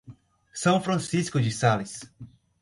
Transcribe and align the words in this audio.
São 0.51 0.81
Francisco 0.81 1.39
de 1.39 1.51
Sales 1.51 2.01